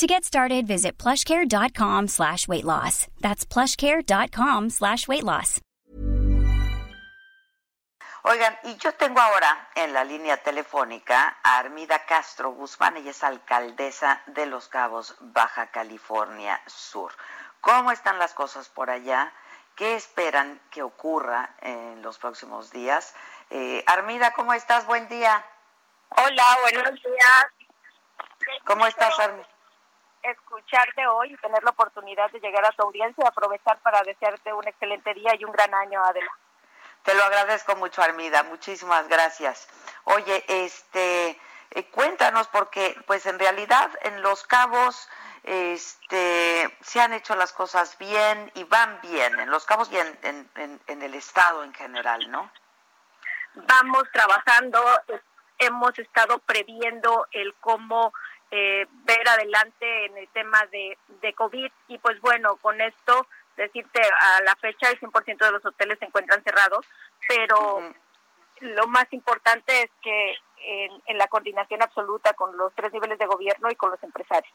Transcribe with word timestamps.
To 0.00 0.06
get 0.06 0.24
started, 0.24 0.66
visit 0.66 0.96
plushcare.com 0.96 2.08
slash 2.08 2.48
weight 2.48 2.64
loss. 2.64 3.06
That's 3.20 3.44
plushcare.com 3.44 4.70
slash 4.70 5.06
weight 5.06 5.24
loss. 5.24 5.60
Oigan, 8.24 8.56
y 8.64 8.76
yo 8.78 8.92
tengo 8.92 9.20
ahora 9.20 9.68
en 9.74 9.92
la 9.92 10.04
línea 10.04 10.38
telefónica 10.38 11.36
a 11.42 11.58
Armida 11.58 12.06
Castro 12.06 12.52
Guzmán, 12.52 12.96
ella 12.96 13.10
es 13.10 13.22
alcaldesa 13.22 14.22
de 14.24 14.46
Los 14.46 14.68
Cabos, 14.68 15.16
Baja 15.20 15.66
California 15.66 16.58
Sur. 16.64 17.12
¿Cómo 17.60 17.92
están 17.92 18.18
las 18.18 18.32
cosas 18.32 18.70
por 18.70 18.88
allá? 18.88 19.30
¿Qué 19.76 19.96
esperan 19.96 20.62
que 20.70 20.82
ocurra 20.82 21.56
en 21.60 22.00
los 22.00 22.16
próximos 22.16 22.70
días? 22.70 23.14
Eh, 23.50 23.84
Armida, 23.86 24.32
¿cómo 24.32 24.54
estás? 24.54 24.86
Buen 24.86 25.06
día. 25.08 25.44
Hola, 26.08 26.58
buenos 26.62 26.94
días. 27.02 27.46
¿Cómo 28.64 28.86
estás, 28.86 29.18
Armida? 29.18 29.46
Escucharte 30.22 31.06
hoy 31.06 31.32
y 31.32 31.36
tener 31.38 31.62
la 31.62 31.70
oportunidad 31.70 32.30
de 32.30 32.40
llegar 32.40 32.64
a 32.64 32.72
tu 32.72 32.82
audiencia 32.82 33.24
y 33.24 33.28
aprovechar 33.28 33.78
para 33.80 34.02
desearte 34.02 34.52
un 34.52 34.66
excelente 34.66 35.14
día 35.14 35.34
y 35.38 35.44
un 35.44 35.52
gran 35.52 35.74
año, 35.74 36.04
Adela. 36.04 36.30
Te 37.02 37.14
lo 37.14 37.24
agradezco 37.24 37.76
mucho, 37.76 38.02
Armida. 38.02 38.42
Muchísimas 38.42 39.08
gracias. 39.08 39.68
Oye, 40.04 40.44
este, 40.48 41.40
eh, 41.70 41.84
cuéntanos 41.90 42.48
porque, 42.48 42.96
pues, 43.06 43.24
en 43.26 43.38
realidad, 43.38 43.90
en 44.02 44.20
Los 44.22 44.46
Cabos, 44.46 45.08
este, 45.42 46.76
se 46.82 47.00
han 47.00 47.14
hecho 47.14 47.34
las 47.34 47.52
cosas 47.52 47.96
bien 47.96 48.50
y 48.54 48.64
van 48.64 49.00
bien 49.00 49.40
en 49.40 49.50
Los 49.50 49.64
Cabos 49.64 49.90
y 49.90 49.96
en, 49.96 50.18
en, 50.56 50.80
en 50.86 51.02
el 51.02 51.14
estado 51.14 51.64
en 51.64 51.72
general, 51.72 52.30
¿no? 52.30 52.50
Vamos 53.54 54.04
trabajando, 54.12 54.84
hemos 55.58 55.98
estado 55.98 56.38
previendo 56.38 57.26
el 57.32 57.54
cómo 57.60 58.12
eh, 58.50 58.86
ver 59.04 59.28
adelante 59.28 60.06
en 60.06 60.16
el 60.18 60.28
tema 60.28 60.64
de, 60.72 60.96
de 61.20 61.32
COVID 61.34 61.70
y 61.88 61.98
pues 61.98 62.20
bueno, 62.20 62.56
con 62.56 62.80
esto 62.80 63.26
decirte 63.56 64.00
a 64.02 64.42
la 64.42 64.56
fecha 64.56 64.90
el 64.90 64.98
100% 64.98 65.38
de 65.38 65.52
los 65.52 65.64
hoteles 65.64 65.98
se 65.98 66.06
encuentran 66.06 66.42
cerrados, 66.42 66.86
pero 67.28 67.92
lo 68.60 68.86
más 68.88 69.06
importante 69.12 69.82
es 69.82 69.90
que 70.02 70.36
en, 70.62 71.02
en 71.06 71.18
la 71.18 71.28
coordinación 71.28 71.82
absoluta 71.82 72.32
con 72.34 72.56
los 72.56 72.74
tres 72.74 72.92
niveles 72.92 73.18
de 73.18 73.26
gobierno 73.26 73.70
y 73.70 73.76
con 73.76 73.90
los 73.90 74.02
empresarios. 74.02 74.52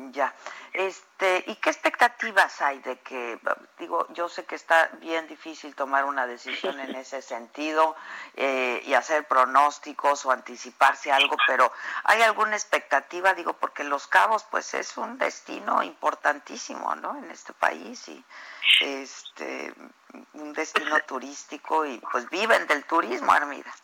Ya, 0.00 0.32
este, 0.74 1.42
¿y 1.48 1.56
qué 1.56 1.70
expectativas 1.70 2.62
hay 2.62 2.78
de 2.78 3.00
que, 3.00 3.36
digo, 3.80 4.06
yo 4.10 4.28
sé 4.28 4.44
que 4.44 4.54
está 4.54 4.88
bien 5.00 5.26
difícil 5.26 5.74
tomar 5.74 6.04
una 6.04 6.24
decisión 6.24 6.78
en 6.78 6.94
ese 6.94 7.20
sentido 7.20 7.96
eh, 8.36 8.80
y 8.86 8.94
hacer 8.94 9.26
pronósticos 9.26 10.24
o 10.24 10.30
anticiparse 10.30 11.10
algo, 11.10 11.36
pero 11.48 11.72
¿hay 12.04 12.22
alguna 12.22 12.54
expectativa? 12.54 13.34
Digo, 13.34 13.54
porque 13.54 13.82
Los 13.82 14.06
Cabos, 14.06 14.44
pues 14.44 14.72
es 14.74 14.96
un 14.96 15.18
destino 15.18 15.82
importantísimo, 15.82 16.94
¿no? 16.94 17.18
En 17.18 17.28
este 17.32 17.52
país 17.52 18.06
y 18.06 18.24
este, 18.80 19.74
un 20.34 20.52
destino 20.52 21.00
turístico 21.00 21.84
y 21.84 21.98
pues 21.98 22.30
viven 22.30 22.68
del 22.68 22.84
turismo, 22.84 23.32
Armida. 23.32 23.74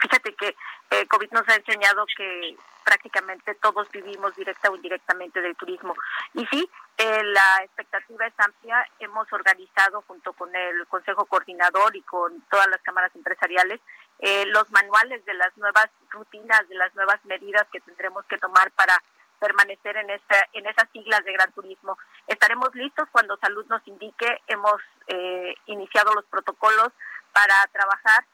Fíjate 0.00 0.34
que 0.34 0.56
eh, 0.90 1.06
COVID 1.06 1.30
nos 1.32 1.48
ha 1.48 1.56
enseñado 1.56 2.04
que 2.16 2.56
prácticamente 2.84 3.54
todos 3.56 3.90
vivimos 3.90 4.36
directa 4.36 4.70
o 4.70 4.76
indirectamente 4.76 5.40
del 5.40 5.56
turismo. 5.56 5.94
Y 6.34 6.46
sí, 6.46 6.68
eh, 6.98 7.22
la 7.24 7.64
expectativa 7.64 8.26
es 8.26 8.34
amplia. 8.38 8.86
Hemos 8.98 9.32
organizado 9.32 10.02
junto 10.06 10.32
con 10.34 10.54
el 10.54 10.86
Consejo 10.86 11.24
Coordinador 11.24 11.96
y 11.96 12.02
con 12.02 12.42
todas 12.50 12.68
las 12.68 12.80
cámaras 12.82 13.14
empresariales 13.16 13.80
eh, 14.20 14.46
los 14.46 14.70
manuales 14.70 15.24
de 15.24 15.34
las 15.34 15.56
nuevas 15.56 15.88
rutinas, 16.10 16.68
de 16.68 16.76
las 16.76 16.94
nuevas 16.94 17.22
medidas 17.24 17.66
que 17.72 17.80
tendremos 17.80 18.24
que 18.26 18.38
tomar 18.38 18.70
para 18.72 18.96
permanecer 19.40 19.96
en 19.96 20.08
esta 20.10 20.36
en 20.52 20.66
esas 20.66 20.88
siglas 20.92 21.24
de 21.24 21.32
Gran 21.32 21.52
Turismo. 21.52 21.98
Estaremos 22.26 22.74
listos 22.74 23.08
cuando 23.10 23.36
Salud 23.38 23.66
nos 23.66 23.86
indique. 23.88 24.40
Hemos 24.46 24.80
eh, 25.08 25.54
iniciado 25.66 26.14
los 26.14 26.24
protocolos 26.26 26.88
para 27.32 27.66
trabajar. 27.72 28.24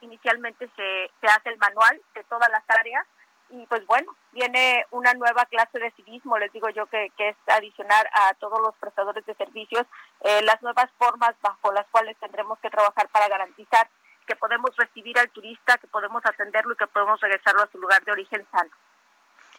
Inicialmente 0.00 0.68
se, 0.76 1.10
se 1.20 1.26
hace 1.26 1.50
el 1.50 1.58
manual 1.58 2.00
de 2.14 2.24
todas 2.24 2.50
las 2.50 2.62
áreas 2.68 3.06
y 3.50 3.66
pues 3.66 3.86
bueno, 3.86 4.14
viene 4.32 4.84
una 4.90 5.14
nueva 5.14 5.46
clase 5.46 5.78
de 5.78 5.90
civismo, 5.92 6.38
les 6.38 6.52
digo 6.52 6.68
yo 6.70 6.86
que, 6.86 7.10
que 7.16 7.30
es 7.30 7.36
adicionar 7.46 8.08
a 8.12 8.34
todos 8.34 8.60
los 8.60 8.74
prestadores 8.76 9.24
de 9.24 9.34
servicios 9.34 9.86
eh, 10.20 10.42
las 10.42 10.60
nuevas 10.62 10.90
formas 10.98 11.34
bajo 11.40 11.72
las 11.72 11.86
cuales 11.88 12.16
tendremos 12.18 12.58
que 12.58 12.70
trabajar 12.70 13.08
para 13.08 13.28
garantizar 13.28 13.88
que 14.26 14.36
podemos 14.36 14.76
recibir 14.76 15.18
al 15.18 15.30
turista, 15.30 15.78
que 15.78 15.86
podemos 15.86 16.24
atenderlo 16.26 16.74
y 16.74 16.76
que 16.76 16.86
podemos 16.86 17.18
regresarlo 17.20 17.62
a 17.62 17.70
su 17.72 17.78
lugar 17.78 18.04
de 18.04 18.12
origen 18.12 18.46
sano. 18.52 18.70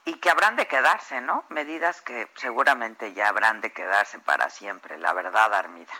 Y 0.05 0.13
que 0.19 0.29
habrán 0.29 0.55
de 0.55 0.67
quedarse, 0.67 1.21
¿no? 1.21 1.43
Medidas 1.49 2.01
que 2.01 2.27
seguramente 2.35 3.13
ya 3.13 3.29
habrán 3.29 3.61
de 3.61 3.73
quedarse 3.73 4.19
para 4.19 4.49
siempre, 4.49 4.97
la 4.99 5.13
verdad, 5.13 5.53
Armida. 5.53 5.93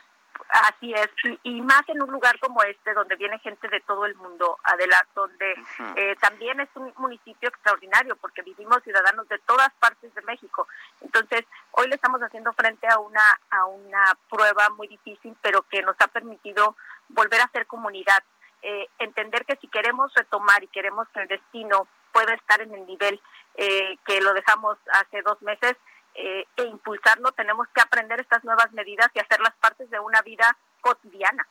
Así 0.47 0.93
es, 0.93 1.07
y, 1.43 1.61
más 1.61 1.87
en 1.89 2.01
un 2.01 2.11
lugar 2.11 2.39
como 2.39 2.63
este, 2.63 2.93
donde 2.93 3.15
viene 3.15 3.37
gente 3.39 3.67
de 3.67 3.81
todo 3.81 4.05
el 4.05 4.15
mundo, 4.15 4.57
Adela, 4.63 5.05
donde 5.13 5.53
eh, 5.95 6.15
también 6.19 6.59
es 6.59 6.69
un 6.75 6.91
municipio 6.97 7.49
extraordinario, 7.49 8.15
porque 8.15 8.41
vivimos 8.41 8.81
ciudadanos 8.83 9.27
de 9.29 9.37
todas 9.39 9.69
partes 9.79 10.13
de 10.15 10.21
México. 10.23 10.67
Entonces, 11.01 11.45
hoy 11.71 11.87
le 11.87 11.95
estamos 11.95 12.21
haciendo 12.21 12.51
frente 12.53 12.87
a 12.87 12.97
una, 12.99 13.39
a 13.51 13.65
una 13.65 14.17
prueba 14.29 14.69
muy 14.69 14.87
difícil, 14.87 15.35
pero 15.41 15.61
que 15.63 15.83
nos 15.83 15.95
ha 15.99 16.07
permitido 16.07 16.75
volver 17.09 17.41
a 17.41 17.51
ser 17.51 17.67
comunidad, 17.67 18.23
eh, 18.61 18.87
entender 18.97 19.45
que 19.45 19.55
si 19.57 19.67
queremos 19.67 20.13
retomar 20.15 20.63
y 20.63 20.67
queremos 20.67 21.07
que 21.09 21.21
el 21.21 21.27
destino 21.27 21.87
pueda 22.11 22.33
estar 22.33 22.61
en 22.61 22.73
el 22.73 22.85
nivel 22.85 23.21
eh, 23.55 23.97
que 24.05 24.21
lo 24.21 24.33
dejamos 24.33 24.77
hace 24.93 25.21
dos 25.21 25.41
meses, 25.41 25.75
eh, 26.15 26.45
e 26.55 26.63
impulsarlo, 26.63 27.31
tenemos 27.31 27.67
que 27.73 27.81
aprender 27.81 28.19
estas 28.19 28.43
nuevas 28.43 28.71
medidas 28.73 29.09
y 29.13 29.19
hacerlas 29.19 29.53
partes 29.59 29.89
de 29.89 29.99
una 29.99 30.21
vida 30.21 30.57
cotidiana. 30.81 31.47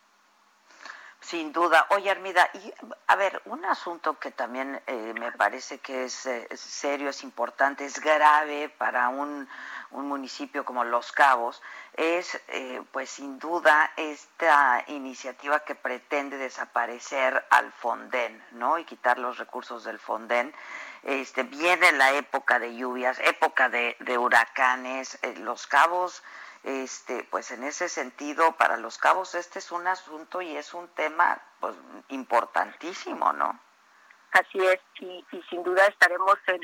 Sin 1.28 1.52
duda. 1.52 1.86
Oye, 1.90 2.10
Armida, 2.10 2.48
y 2.54 2.72
a 3.06 3.16
ver, 3.16 3.42
un 3.44 3.62
asunto 3.66 4.18
que 4.18 4.30
también 4.30 4.80
eh, 4.86 5.12
me 5.20 5.30
parece 5.32 5.78
que 5.78 6.04
es, 6.04 6.24
eh, 6.24 6.48
serio, 6.56 7.10
es 7.10 7.22
importante, 7.22 7.84
es 7.84 8.00
grave 8.00 8.70
para 8.70 9.10
un, 9.10 9.46
un 9.90 10.08
municipio 10.08 10.64
como 10.64 10.84
Los 10.84 11.12
Cabos, 11.12 11.60
es, 11.92 12.40
pues 12.92 13.10
sin 13.10 13.38
duda, 13.38 13.92
esta 13.96 14.84
iniciativa 14.86 15.60
que 15.60 15.74
pretende 15.74 16.38
desaparecer 16.38 17.44
al 17.50 17.72
Fonden, 17.72 18.42
¿no? 18.52 18.78
Y 18.78 18.84
quitar 18.84 19.18
los 19.18 19.36
recursos 19.36 19.84
del 19.84 19.98
Fonden 19.98 20.54
este, 21.02 21.42
viene 21.44 21.92
la 21.92 22.12
época 22.12 22.58
de 22.58 22.74
lluvias, 22.74 23.18
época 23.20 23.68
de, 23.68 23.96
huracanes, 24.18 25.18
eh, 25.22 25.34
los 25.38 25.66
cabos, 25.66 26.22
este, 26.64 27.26
pues 27.30 27.50
en 27.50 27.64
ese 27.64 27.88
sentido, 27.88 28.52
para 28.56 28.76
los 28.76 28.98
cabos 28.98 29.34
este 29.34 29.58
es 29.58 29.70
un 29.72 29.86
asunto 29.86 30.42
y 30.42 30.56
es 30.56 30.74
un 30.74 30.88
tema 30.88 31.40
pues, 31.60 31.74
importantísimo, 32.08 33.32
¿no? 33.32 33.58
Así 34.32 34.58
es, 34.58 34.80
y, 35.00 35.24
sin 35.48 35.62
duda 35.62 35.86
estaremos 35.86 36.36
en 36.46 36.60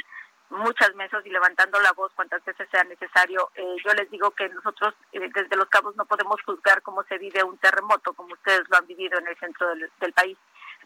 muchas 0.51 0.95
mesas 0.95 1.25
y 1.25 1.31
levantando 1.31 1.81
la 1.81 1.93
voz 1.93 2.13
cuantas 2.15 2.45
veces 2.45 2.69
sea 2.71 2.85
necesario. 2.85 3.51
Eh, 3.55 3.77
yo 3.85 3.95
les 3.95 4.11
digo 4.11 4.31
que 4.33 4.49
nosotros 4.51 4.95
eh, 5.13 5.31
desde 5.35 5.57
Los 5.57 5.69
Cabos 5.69 5.97
no 5.97 6.05
podemos 6.05 6.41
juzgar 6.43 6.83
cómo 6.83 7.03
se 7.05 7.17
vive 7.19 7.43
un 7.43 7.57
terremoto, 7.59 8.13
como 8.13 8.35
ustedes 8.35 8.69
lo 8.69 8.77
han 8.77 8.87
vivido 8.87 9.19
en 9.19 9.27
el 9.29 9.39
centro 9.39 9.67
del 9.75 10.13
país 10.13 10.37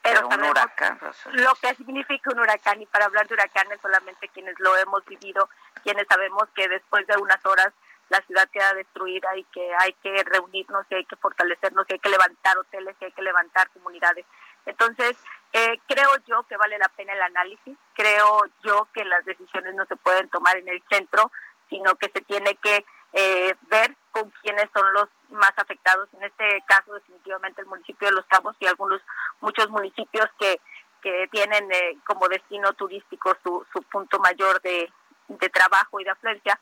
pero, 0.02 0.26
un 0.28 0.42
huracán, 0.44 0.98
lo 1.32 1.50
que 1.60 1.74
significa 1.74 2.30
un 2.30 2.40
huracán 2.40 2.80
y 2.80 2.86
para 2.86 3.06
hablar 3.06 3.26
de 3.26 3.34
huracanes 3.34 3.80
solamente 3.80 4.28
quienes 4.28 4.58
lo 4.58 4.76
hemos 4.76 5.04
vivido, 5.06 5.48
quienes 5.82 6.06
sabemos 6.08 6.48
que 6.54 6.68
después 6.68 7.06
de 7.06 7.16
unas 7.16 7.44
horas 7.44 7.72
la 8.08 8.20
ciudad 8.22 8.48
queda 8.50 8.74
destruida 8.74 9.36
y 9.36 9.44
que 9.44 9.70
hay 9.80 9.92
que 9.94 10.22
reunirnos 10.24 10.86
y 10.90 10.94
hay 10.94 11.04
que 11.04 11.16
fortalecernos 11.16 11.86
y 11.88 11.94
hay 11.94 11.98
que 11.98 12.08
levantar 12.08 12.58
hoteles 12.58 12.96
y 13.00 13.04
hay 13.04 13.12
que 13.12 13.22
levantar 13.22 13.68
comunidades. 13.70 14.24
Entonces, 14.66 15.16
eh, 15.52 15.78
creo 15.86 16.10
yo 16.26 16.42
que 16.44 16.56
vale 16.56 16.78
la 16.78 16.88
pena 16.88 17.12
el 17.12 17.22
análisis, 17.22 17.76
creo 17.94 18.42
yo 18.62 18.88
que 18.92 19.04
las 19.04 19.24
decisiones 19.24 19.74
no 19.74 19.86
se 19.86 19.96
pueden 19.96 20.28
tomar 20.28 20.56
en 20.56 20.68
el 20.68 20.82
centro, 20.90 21.30
sino 21.70 21.94
que 21.96 22.10
se 22.10 22.20
tiene 22.22 22.54
que 22.56 22.84
eh, 23.12 23.54
ver 23.70 23.96
con 24.10 24.30
quiénes 24.42 24.68
son 24.74 24.92
los 24.92 25.08
más 25.30 25.52
afectados. 25.56 26.08
En 26.14 26.24
este 26.24 26.62
caso, 26.66 26.94
definitivamente 26.94 27.62
el 27.62 27.66
municipio 27.66 28.08
de 28.08 28.14
Los 28.14 28.26
Cabos 28.26 28.56
y 28.60 28.66
algunos 28.66 29.00
muchos 29.40 29.68
municipios 29.70 30.28
que, 30.38 30.60
que 31.02 31.28
tienen 31.30 31.70
eh, 31.72 31.96
como 32.06 32.28
destino 32.28 32.72
turístico 32.74 33.36
su, 33.42 33.66
su 33.72 33.82
punto 33.84 34.18
mayor 34.18 34.60
de, 34.62 34.90
de 35.28 35.48
trabajo 35.48 36.00
y 36.00 36.04
de 36.04 36.10
afluencia, 36.10 36.58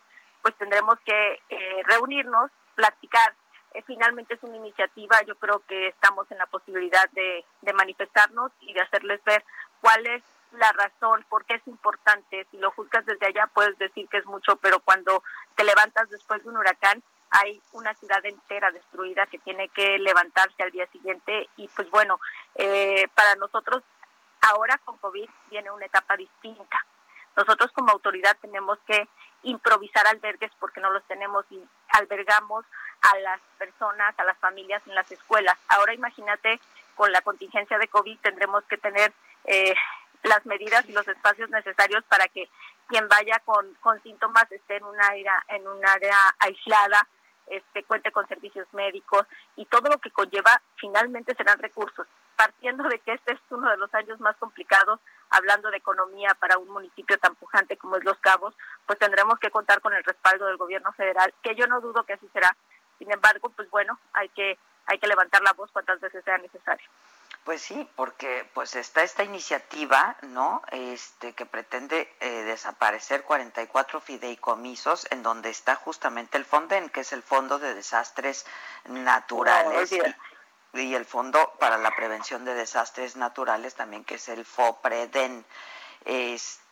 pues 0.47 0.55
tendremos 0.59 0.97
que 1.05 1.41
eh, 1.49 1.83
reunirnos, 1.87 2.53
platicar 2.77 3.35
eh, 3.75 3.83
finalmente 3.85 4.35
es 4.35 4.43
una 4.45 4.55
iniciativa, 4.57 5.21
yo 5.23 5.35
creo 5.35 5.61
que 5.67 5.89
estamos 5.89 6.31
en 6.31 6.39
la 6.39 6.47
posibilidad 6.47 7.11
de, 7.11 7.45
de 7.63 7.73
manifestarnos 7.73 8.53
y 8.61 8.73
de 8.73 8.81
hacerles 8.81 9.21
ver 9.25 9.43
cuál 9.81 10.07
es 10.07 10.23
la 10.53 10.71
razón, 10.71 11.27
por 11.29 11.45
qué 11.47 11.55
es 11.55 11.67
importante. 11.67 12.47
Si 12.53 12.59
lo 12.59 12.71
juzgas 12.71 13.05
desde 13.07 13.27
allá 13.27 13.51
puedes 13.53 13.77
decir 13.79 14.09
que 14.09 14.19
es 14.19 14.27
mucho, 14.27 14.55
pero 14.55 14.79
cuando 14.79 15.25
te 15.57 15.65
levantas 15.65 16.09
después 16.11 16.41
de 16.45 16.51
un 16.51 16.59
huracán, 16.59 17.03
hay 17.31 17.61
una 17.73 17.93
ciudad 17.95 18.25
entera 18.25 18.71
destruida 18.71 19.27
que 19.27 19.41
tiene 19.41 19.69
que 19.71 19.99
levantarse 19.99 20.63
al 20.63 20.71
día 20.71 20.87
siguiente 20.93 21.49
y 21.57 21.67
pues 21.75 21.91
bueno, 21.91 22.21
eh, 22.55 23.09
para 23.17 23.35
nosotros 23.35 23.83
ahora 24.43 24.79
con 24.85 24.97
COVID 24.99 25.29
viene 25.51 25.73
una 25.73 25.87
etapa 25.87 26.17
distinta. 26.17 26.87
Nosotros 27.35 27.73
como 27.73 27.91
autoridad 27.91 28.37
tenemos 28.41 28.79
que 28.87 29.09
improvisar 29.43 30.07
albergues 30.07 30.51
porque 30.59 30.81
no 30.81 30.91
los 30.91 31.05
tenemos 31.05 31.45
y 31.51 31.63
albergamos 31.91 32.65
a 33.03 33.19
las 33.19 33.41
personas, 33.59 34.19
a 34.19 34.25
las 34.25 34.39
familias 34.39 34.83
en 34.87 34.95
las 34.95 35.11
escuelas. 35.11 35.59
Ahora 35.69 35.95
imagínate, 35.95 36.61
con 36.95 37.13
la 37.13 37.21
contingencia 37.21 37.79
de 37.79 37.89
COVID 37.89 38.19
tendremos 38.21 38.65
que 38.65 38.79
tener 38.79 39.13
eh, 39.45 39.75
las 40.23 40.45
medidas 40.47 40.89
y 40.89 40.93
los 40.93 41.07
espacios 41.07 41.51
necesarios 41.51 42.05
para 42.05 42.27
que 42.29 42.49
quien 42.89 43.09
vaya 43.09 43.41
con, 43.45 43.75
con 43.75 44.03
síntomas 44.03 44.51
esté 44.51 44.77
en 44.77 44.85
un 44.85 45.01
área, 45.01 45.45
en 45.49 45.67
un 45.67 45.85
área 45.85 46.17
aislada, 46.39 47.07
este, 47.47 47.85
cuente 47.85 48.11
con 48.11 48.27
servicios 48.27 48.67
médicos 48.73 49.25
y 49.55 49.67
todo 49.67 49.89
lo 49.89 49.99
que 49.99 50.11
conlleva 50.11 50.61
finalmente 50.77 51.35
serán 51.37 51.59
recursos. 51.59 52.07
Partiendo 52.37 52.87
de 52.89 52.99
que 52.99 53.13
este 53.13 53.33
es 53.33 53.41
uno 53.51 53.71
de 53.71 53.77
los 53.77 53.93
años 53.95 54.21
más 54.21 54.37
complicados, 54.37 55.01
hablando 55.31 55.71
de 55.71 55.79
economía 55.79 56.35
para 56.39 56.59
un 56.59 56.69
municipio 56.69 57.17
tan 57.19 57.35
pujante 57.37 57.77
como 57.77 57.97
es 57.97 58.05
Los 58.05 58.19
Cabos, 58.19 58.55
pues 58.87 58.99
tendremos 58.99 59.39
que 59.39 59.51
contar 59.51 59.81
con 59.81 59.93
el 59.95 60.05
respaldo 60.05 60.47
del 60.47 60.57
gobierno 60.57 60.93
federal, 60.93 61.35
que 61.43 61.55
yo 61.55 61.67
no 61.67 61.81
dudo 61.81 62.05
que 62.05 62.15
así 62.15 62.29
será. 62.33 62.57
Sin 62.99 63.13
embargo, 63.13 63.51
pues 63.51 63.69
bueno, 63.71 63.99
hay 64.13 64.29
que 64.31 64.59
hay 64.87 64.99
que 64.99 65.09
levantar 65.09 65.43
la 65.43 65.53
voz 65.53 65.71
cuantas 65.73 66.01
veces 66.01 66.25
sea 66.25 66.39
necesario. 66.39 66.89
Pues 67.45 67.63
sí, 67.63 67.89
porque 67.95 68.49
pues 68.55 68.75
está 68.75 69.03
esta 69.03 69.23
iniciativa, 69.23 70.17
¿no? 70.23 70.63
Este 70.73 71.33
que 71.33 71.47
pretende 71.47 72.13
eh, 72.19 72.43
desaparecer 72.43 73.23
44 73.23 74.01
fideicomisos 74.01 75.07
en 75.11 75.23
donde 75.23 75.51
está 75.51 75.77
justamente 75.77 76.39
el 76.39 76.45
Fonden, 76.45 76.89
que 76.89 77.01
es 77.01 77.13
el 77.13 77.23
Fondo 77.23 77.59
de 77.59 77.75
Desastres 77.75 78.47
Naturales. 78.87 79.93
y, 80.73 80.95
el 80.95 81.05
Fondo 81.05 81.55
para 81.61 81.79
la 81.79 81.95
Prevención 81.95 82.45
de 82.45 82.55
Desastres 82.55 83.17
Naturales 83.17 83.75
también, 83.77 84.05
que 84.05 84.17
es 84.17 84.29
el 84.29 84.45
FOPREDEN. 84.45 85.45
Este, 86.05 86.66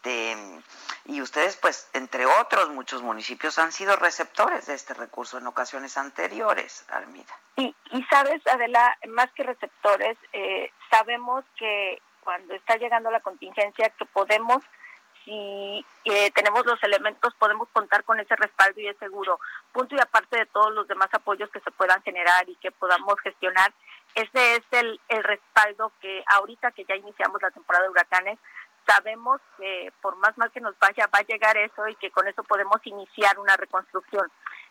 y 1.06 1.21
ustedes, 1.21 1.56
pues, 1.56 1.89
entre 1.93 2.27
otros 2.27 2.71
muchos 2.71 3.03
municipios 3.03 3.59
han 3.59 3.73
sido 3.73 3.97
receptores 3.97 4.67
de 4.67 4.75
este 4.75 4.95
recurso 4.95 5.39
en 5.39 5.47
ocasiones 5.47 5.97
anteriores, 5.97 6.85
Armida. 6.91 7.35
Y, 7.56 7.75
y 7.93 8.03
sabes, 8.05 8.47
Adela, 8.47 8.97
más 9.09 9.31
que 9.33 9.43
receptores, 9.43 10.17
eh, 10.33 10.71
sabemos 10.91 11.45
que 11.56 12.01
cuando 12.23 12.55
está 12.55 12.77
llegando 12.77 13.11
la 13.11 13.21
contingencia, 13.21 13.91
que 13.91 14.06
podemos, 14.06 14.62
si 15.25 15.85
eh, 16.05 16.31
tenemos 16.33 16.65
los 16.67 16.83
elementos, 16.83 17.35
podemos 17.35 17.69
contar 17.73 18.05
con 18.05 18.19
ese 18.19 18.35
respaldo 18.37 18.81
y 18.81 18.89
es 18.89 18.97
seguro. 18.99 19.39
Punto 19.73 19.95
y 19.95 20.00
aparte 20.00 20.39
de 20.39 20.47
todos 20.47 20.73
los 20.73 20.89
demás 20.89 21.09
apoyos 21.12 21.50
que 21.50 21.61
se 21.61 21.71
puedan 21.71 22.03
generar 22.03 22.49
y 22.49 22.57
que 22.57 22.71
podamos 22.71 23.15
gestionar, 23.23 23.73
ese 24.15 24.57
es 24.57 24.65
el, 24.71 25.00
el 25.09 25.25
respaldo 25.25 25.93
que 26.00 26.23
ahorita 26.27 26.73
que 26.73 26.85
ya 26.85 26.97
iniciamos 26.97 27.43
la 27.43 27.50
temporada 27.50 27.85
de 27.85 27.91
huracanes, 27.91 28.39
sabemos 28.87 29.41
que 29.57 29.93
por 30.01 30.17
más 30.17 30.37
mal 30.39 30.51
que 30.51 30.61
nos 30.61 30.79
vaya, 30.79 31.09
va 31.13 31.19
a 31.19 31.27
llegar 31.27 31.57
eso 31.57 31.89
y 31.89 31.95
que 31.97 32.11
con 32.11 32.27
eso 32.29 32.43
podemos 32.45 32.81
iniciar 32.85 33.39
una 33.39 33.57
reconstrucción. 33.57 34.31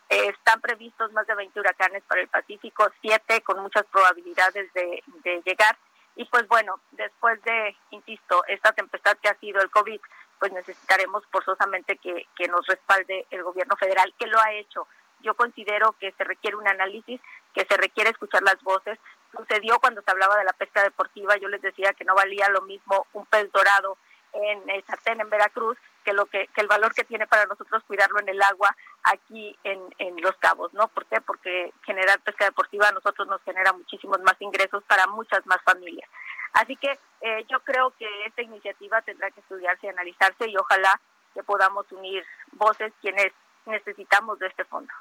Eh, 0.10 0.28
están 0.30 0.62
previstos 0.62 1.12
más 1.14 1.26
de 1.28 1.36
20 1.36 1.60
huracanes 1.60 2.04
para 2.04 2.22
el 2.22 2.28
Pacífico, 2.28 2.90
siete 3.02 3.42
con 3.42 3.60
muchas 3.60 3.86
probabilidades 3.86 4.72
de, 4.74 5.04
llegar. 5.46 5.78
Y 6.16 6.26
pues 6.26 6.48
bueno, 6.48 6.80
después 6.92 7.42
de, 7.44 7.76
insisto, 7.90 8.44
esta 8.48 8.72
tempestad 8.74 9.18
que 9.18 9.30
ha 9.30 9.40
sido 9.40 9.62
el 9.62 9.72
COVID, 9.72 10.00
pues 10.40 10.52
necesitaremos 10.52 11.24
forzosamente 11.32 11.98
que 11.98 12.48
nos 12.48 12.68
respalde 12.68 13.26
el 13.32 13.44
gobierno 13.44 13.76
federal, 13.78 14.14
que 14.20 14.28
lo 14.28 14.40
ha 14.40 14.52
hecho. 14.54 14.88
Yo 15.22 15.36
considero 15.36 15.96
que 16.00 16.12
se 16.12 16.24
requiere 16.24 16.58
un 16.58 16.68
análisis, 16.68 17.20
que 17.54 17.66
se 17.66 17.78
requiere 17.78 18.10
escuchar 18.10 18.44
las 18.44 18.62
voces, 18.62 19.00
sucedió 19.36 19.80
cuando 19.80 20.02
se 20.02 20.12
hablaba 20.12 20.38
de 20.38 20.46
la 20.46 20.54
pesca 20.54 20.84
deportiva. 20.84 21.38
Yo 21.38 21.48
les 21.48 21.62
decía 21.62 21.94
que 21.94 22.06
no 22.06 22.16
valía 22.16 22.50
lo 22.50 22.62
mismo 22.62 23.08
un 23.14 23.26
pez 23.26 23.52
dorado 23.52 23.98
en 24.34 24.70
el 24.70 24.84
sartén 24.86 25.22
en 25.22 25.30
Veracruz 25.30 25.78
que 26.04 26.14
lo 26.14 26.26
que, 26.26 26.50
el 26.56 26.68
valor 26.68 26.94
que 26.94 27.04
tiene 27.04 27.28
para 27.28 27.46
nosotros 27.46 27.84
cuidarlo 27.88 28.20
en 28.20 28.30
el 28.30 28.42
agua 28.42 28.76
aquí 29.04 29.58
en, 29.64 29.80
en 30.00 30.22
Los 30.22 30.36
Cabos, 30.38 30.74
¿no? 30.74 30.88
¿Por 30.90 31.06
qué? 31.06 31.22
Porque 31.22 31.74
generar 31.86 32.20
pesca 32.22 32.46
deportiva 32.46 32.90
a 32.90 32.92
nosotros 32.92 33.28
nos 33.28 33.42
genera 33.44 33.72
muchísimos 33.74 34.20
más 34.22 34.36
ingresos 34.40 34.84
para 34.84 35.08
muchas 35.08 35.46
más 35.46 35.62
familias. 35.64 36.10
Así 36.54 36.76
que 36.76 37.00
eh, 37.22 37.46
yo 37.50 37.60
creo 37.62 37.92
que 37.98 38.08
esta 38.26 38.42
iniciativa 38.42 39.02
tendrá 39.02 39.32
que 39.32 39.40
estudiarse 39.40 39.88
y 39.88 39.90
analizarse 39.90 40.48
y 40.50 40.58
ojalá 40.58 41.00
que 41.34 41.44
podamos 41.44 41.90
unir 41.92 42.24
voces 42.52 42.94
quienes 43.02 43.32
necesitamos 43.66 44.38
de 44.40 44.48
este 44.48 44.66
fondo. 44.66 44.94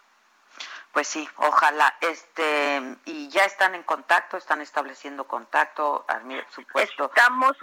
Pues 0.93 1.09
sí, 1.09 1.27
ojalá. 1.37 1.95
Este 2.03 2.97
y 3.07 3.29
ya 3.31 3.45
están 3.45 3.75
en 3.75 3.83
contacto, 3.83 4.37
están 4.37 4.61
estableciendo 4.61 5.25
contacto, 5.25 6.05
supuesto. 6.51 7.07
Estamos, 7.07 7.57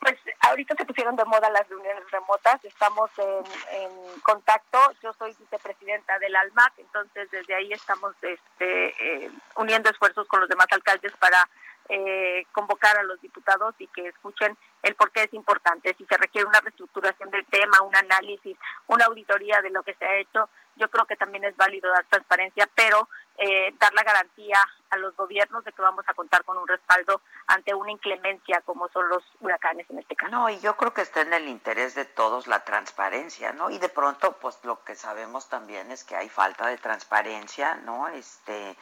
pues 0.00 0.18
ahorita 0.40 0.74
se 0.74 0.86
pusieron 0.86 1.16
de 1.16 1.26
moda 1.26 1.50
las 1.50 1.68
reuniones 1.68 2.10
remotas, 2.10 2.64
estamos 2.64 3.10
en, 3.18 4.22
contacto. 4.22 4.78
Yo 5.02 5.12
soy 5.12 5.36
vicepresidenta 5.38 6.18
del 6.18 6.34
ALMAC, 6.34 6.78
entonces 6.78 7.30
desde 7.30 7.54
ahí 7.54 7.72
estamos 7.72 8.14
este, 8.22 9.24
eh, 9.24 9.30
uniendo 9.56 9.90
esfuerzos 9.90 10.26
con 10.26 10.40
los 10.40 10.48
demás 10.48 10.66
alcaldes 10.70 11.12
para 11.18 11.46
eh, 11.88 12.46
convocar 12.52 12.96
a 12.98 13.02
los 13.02 13.20
diputados 13.20 13.74
y 13.78 13.86
que 13.88 14.08
escuchen 14.08 14.56
el 14.82 14.94
por 14.94 15.10
qué 15.10 15.24
es 15.24 15.34
importante. 15.34 15.94
Si 15.96 16.04
se 16.06 16.16
requiere 16.16 16.46
una 16.46 16.60
reestructuración 16.60 17.30
del 17.30 17.44
tema, 17.46 17.82
un 17.82 17.94
análisis, 17.94 18.56
una 18.86 19.06
auditoría 19.06 19.60
de 19.62 19.70
lo 19.70 19.82
que 19.82 19.94
se 19.94 20.04
ha 20.04 20.16
hecho, 20.16 20.48
yo 20.76 20.90
creo 20.90 21.06
que 21.06 21.16
también 21.16 21.44
es 21.44 21.56
válido 21.56 21.90
dar 21.90 22.04
transparencia, 22.04 22.68
pero 22.74 23.08
eh, 23.38 23.74
dar 23.78 23.92
la 23.94 24.02
garantía 24.02 24.58
a 24.90 24.96
los 24.98 25.16
gobiernos 25.16 25.64
de 25.64 25.72
que 25.72 25.82
vamos 25.82 26.04
a 26.06 26.14
contar 26.14 26.44
con 26.44 26.58
un 26.58 26.68
respaldo 26.68 27.20
ante 27.46 27.74
una 27.74 27.90
inclemencia 27.90 28.60
como 28.62 28.88
son 28.88 29.08
los 29.08 29.22
huracanes 29.40 29.88
en 29.90 29.98
este 29.98 30.16
caso. 30.16 30.30
No, 30.30 30.48
y 30.48 30.60
yo 30.60 30.76
creo 30.76 30.92
que 30.92 31.02
está 31.02 31.22
en 31.22 31.32
el 31.32 31.48
interés 31.48 31.94
de 31.94 32.04
todos 32.04 32.46
la 32.46 32.64
transparencia, 32.64 33.52
¿no? 33.52 33.70
Y 33.70 33.78
de 33.78 33.88
pronto, 33.88 34.36
pues 34.40 34.58
lo 34.64 34.82
que 34.84 34.94
sabemos 34.94 35.48
también 35.48 35.90
es 35.90 36.04
que 36.04 36.16
hay 36.16 36.28
falta 36.28 36.66
de 36.66 36.78
transparencia, 36.78 37.76
¿no? 37.76 38.08
Este, 38.08 38.76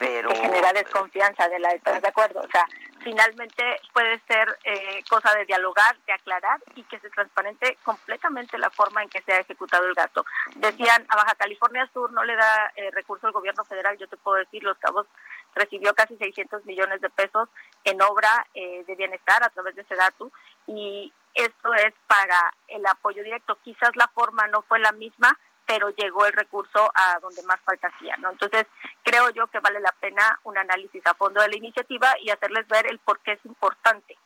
pero... 0.00 0.30
Que 0.30 0.36
genera 0.36 0.72
desconfianza 0.72 1.46
de 1.48 1.58
la... 1.58 1.68
¿Estás 1.72 2.00
de 2.00 2.08
acuerdo? 2.08 2.40
O 2.40 2.48
sea, 2.50 2.64
finalmente 3.00 3.62
puede 3.92 4.18
ser 4.26 4.48
eh, 4.64 5.04
cosa 5.08 5.36
de 5.36 5.44
dialogar, 5.44 5.94
de 6.06 6.14
aclarar 6.14 6.58
y 6.74 6.82
que 6.84 6.98
se 7.00 7.10
transparente 7.10 7.76
completamente 7.84 8.56
la 8.56 8.70
forma 8.70 9.02
en 9.02 9.10
que 9.10 9.20
se 9.20 9.32
ha 9.32 9.40
ejecutado 9.40 9.84
el 9.86 9.94
gasto. 9.94 10.24
Decían, 10.56 11.04
a 11.10 11.16
Baja 11.16 11.34
California 11.34 11.88
Sur 11.92 12.12
no 12.12 12.24
le 12.24 12.34
da 12.34 12.72
eh, 12.76 12.90
recurso 12.92 13.26
al 13.26 13.34
gobierno 13.34 13.62
federal, 13.64 13.98
yo 13.98 14.08
te 14.08 14.16
puedo 14.16 14.38
decir, 14.38 14.62
Los 14.62 14.78
Cabos 14.78 15.06
recibió 15.54 15.92
casi 15.94 16.16
600 16.16 16.64
millones 16.64 17.02
de 17.02 17.10
pesos 17.10 17.50
en 17.84 18.00
obra 18.00 18.46
eh, 18.54 18.82
de 18.86 18.96
bienestar 18.96 19.44
a 19.44 19.50
través 19.50 19.76
de 19.76 19.84
Sedatu 19.84 20.32
y 20.66 21.12
esto 21.34 21.74
es 21.74 21.92
para 22.06 22.54
el 22.68 22.86
apoyo 22.86 23.22
directo. 23.22 23.58
Quizás 23.62 23.94
la 23.96 24.08
forma 24.08 24.46
no 24.46 24.62
fue 24.62 24.78
la 24.78 24.92
misma, 24.92 25.38
pero 25.70 25.88
llegó 25.90 26.26
el 26.26 26.32
recurso 26.32 26.90
a 26.92 27.20
donde 27.20 27.44
más 27.44 27.60
falta 27.60 27.86
hacía, 27.86 28.16
¿no? 28.16 28.30
Entonces, 28.30 28.66
creo 29.04 29.30
yo 29.30 29.46
que 29.46 29.60
vale 29.60 29.78
la 29.78 29.92
pena 29.92 30.40
un 30.42 30.58
análisis 30.58 31.00
a 31.06 31.14
fondo 31.14 31.40
de 31.40 31.48
la 31.48 31.56
iniciativa 31.56 32.12
y 32.20 32.30
hacerles 32.30 32.66
ver 32.66 32.88
el 32.88 32.98
por 32.98 33.20
qué 33.20 33.32
es 33.32 33.44
importante 33.44 34.18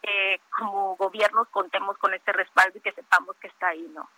que 0.00 0.40
como 0.56 0.94
gobiernos 0.94 1.48
contemos 1.48 1.98
con 1.98 2.14
este 2.14 2.32
respaldo 2.32 2.78
y 2.78 2.80
que 2.80 2.92
sepamos 2.92 3.34
que 3.40 3.48
está 3.48 3.68
ahí, 3.68 3.90
¿no? 3.92 4.08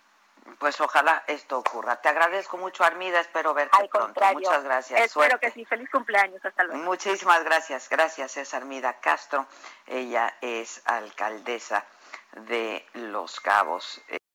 Pues 0.59 0.79
ojalá 0.79 1.23
esto 1.25 1.57
ocurra. 1.57 1.95
Te 1.95 2.09
agradezco 2.09 2.57
mucho, 2.57 2.83
Armida. 2.83 3.21
Espero 3.21 3.55
verte 3.55 3.75
Al 3.75 3.89
pronto. 3.89 4.21
Muchas 4.33 4.63
gracias. 4.63 5.01
Espero 5.01 5.39
que 5.39 5.49
sí. 5.49 5.65
Feliz 5.65 5.89
cumpleaños. 5.89 6.45
Hasta 6.45 6.63
luego. 6.63 6.83
Muchísimas 6.83 7.43
gracias. 7.43 7.89
Gracias, 7.89 8.37
es 8.37 8.53
Armida 8.53 8.93
Castro. 8.99 9.47
Ella 9.87 10.37
es 10.41 10.83
alcaldesa 10.85 11.85
de 12.33 12.85
Los 12.93 13.39
Cabos. 13.39 13.99